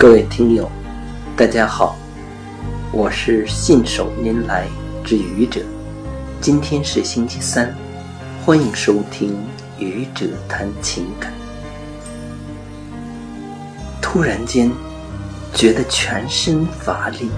[0.00, 0.66] 各位听友，
[1.36, 1.94] 大家好，
[2.90, 4.66] 我是信手拈来
[5.04, 5.60] 之愚者。
[6.40, 7.76] 今天是星期三，
[8.42, 9.36] 欢迎收听
[9.78, 11.30] 愚者谈情感。
[14.00, 14.72] 突然间，
[15.52, 17.28] 觉得全身乏力，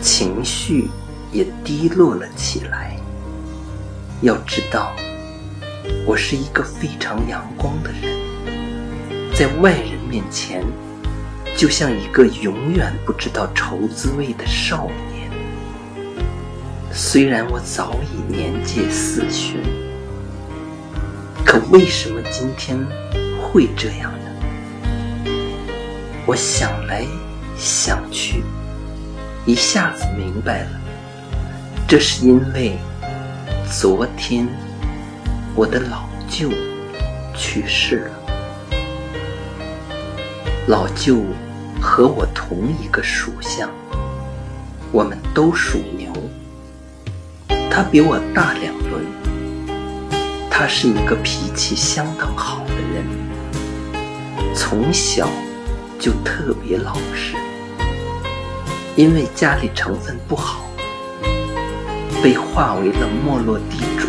[0.00, 0.88] 情绪
[1.30, 2.96] 也低落了起来。
[4.22, 4.92] 要知道，
[6.06, 8.18] 我是一个非常阳光的人，
[9.34, 10.64] 在外人面前。
[11.60, 15.30] 就像一个永远不知道愁滋味的少年。
[16.90, 19.60] 虽然我早已年届四旬，
[21.44, 22.78] 可为什么今天
[23.42, 25.30] 会这样呢？
[26.24, 27.04] 我想来
[27.58, 28.42] 想去，
[29.44, 30.80] 一下子明白了，
[31.86, 32.78] 这是因为
[33.70, 34.48] 昨天
[35.54, 36.48] 我的老舅
[37.36, 38.12] 去世了。
[40.66, 41.22] 老舅。
[41.80, 43.70] 和我同一个属相，
[44.92, 46.12] 我们都属牛。
[47.70, 49.04] 他比我大两轮，
[50.50, 53.04] 他是一个脾气相当好的人，
[54.54, 55.28] 从小
[55.98, 57.34] 就特别老实。
[58.96, 60.68] 因为家里成分不好，
[62.22, 64.06] 被划为了没落地主，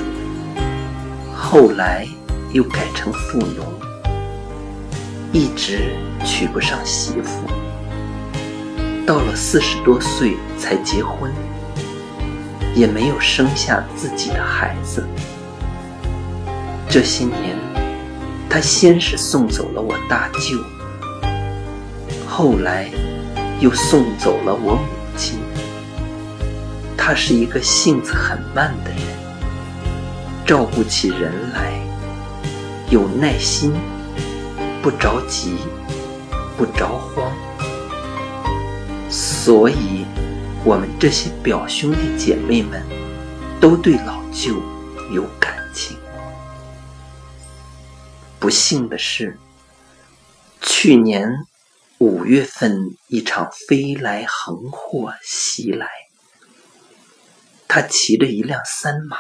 [1.34, 2.06] 后来
[2.52, 3.66] 又改成富农，
[5.34, 7.48] 一直娶不上媳妇。
[9.06, 11.32] 到了四十多岁才结婚，
[12.76, 15.06] 也没有生下自己的孩子。
[16.90, 17.58] 这些年，
[18.50, 20.62] 他先是送走了我大舅，
[22.28, 22.90] 后来
[23.60, 24.88] 又送走了我母
[25.18, 25.40] 亲。
[26.98, 29.02] 他是一个性子很慢的人，
[30.46, 31.72] 照顾起人来
[32.90, 33.74] 有耐心，
[34.82, 35.58] 不着急，
[36.58, 37.32] 不着慌。
[39.12, 40.06] 所以，
[40.64, 42.84] 我们这些表兄弟姐妹们
[43.60, 44.60] 都对老舅
[45.12, 45.96] 有感情。
[48.40, 49.38] 不幸的是，
[50.62, 51.30] 去年
[52.00, 55.88] 五月份一场飞来横祸袭来，
[57.68, 59.18] 他骑着一辆三马，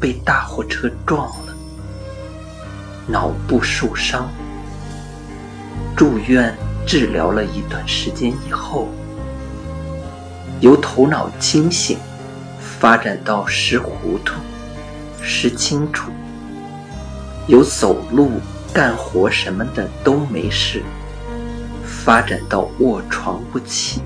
[0.00, 1.54] 被大货车撞了，
[3.06, 4.28] 脑部受伤，
[5.96, 8.88] 住院治疗了一段时间以后。
[10.60, 11.98] 由头脑清醒
[12.60, 14.34] 发展到识糊涂、
[15.20, 16.12] 识清楚，
[17.48, 18.30] 由走路、
[18.72, 20.82] 干活什么的都没事，
[21.84, 24.02] 发展到卧床不起。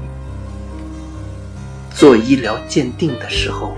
[1.94, 3.76] 做医疗鉴定的时候，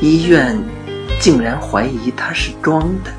[0.00, 0.56] 医院
[1.20, 3.12] 竟然怀疑他是装的，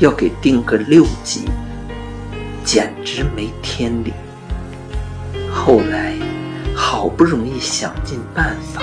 [0.00, 1.44] 要给定个六级，
[2.64, 4.12] 简直没天理。
[5.52, 6.14] 后来，
[6.74, 8.80] 好不容易想尽办法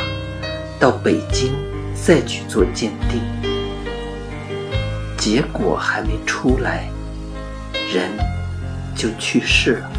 [0.79, 1.51] 到北京
[1.95, 3.19] 再去做鉴定，
[5.17, 6.87] 结果还没出来，
[7.91, 8.11] 人
[8.95, 9.91] 就去世了。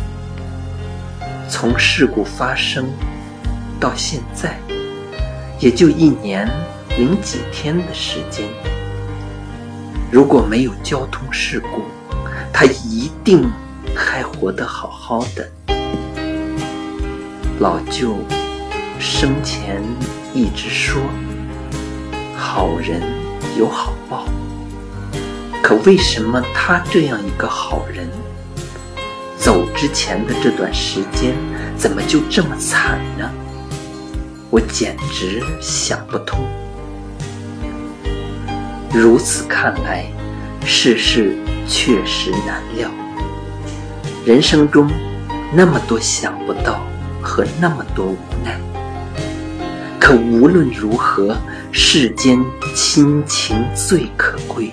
[1.50, 2.86] 从事故发生
[3.80, 4.56] 到现在，
[5.58, 6.48] 也就一年
[6.96, 8.46] 零几天的时间。
[10.10, 11.82] 如果没有交通事故，
[12.50, 13.46] 他一定
[13.94, 15.46] 还活得好好的。
[17.60, 18.16] 老舅
[18.98, 19.82] 生前
[20.32, 21.02] 一直说
[22.34, 23.02] ：“好人
[23.58, 24.24] 有好报。”
[25.62, 28.08] 可为什么他这样一个好人，
[29.36, 31.34] 走之前的这段时间，
[31.76, 33.30] 怎么就这么惨呢？
[34.48, 36.42] 我简直想不通。
[38.92, 40.04] 如此看来，
[40.64, 41.36] 世事
[41.68, 42.90] 确实难料。
[44.24, 44.90] 人生中
[45.52, 46.80] 那么多想不到。
[47.20, 48.58] 和那么多无奈，
[50.00, 51.36] 可无论如何，
[51.72, 52.42] 世间
[52.74, 54.72] 亲情最可贵，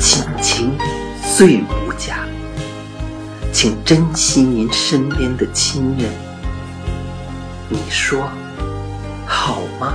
[0.00, 0.72] 亲情
[1.36, 2.26] 最无价，
[3.52, 6.10] 请珍惜您身边的亲人。
[7.68, 8.28] 你说
[9.24, 9.94] 好吗？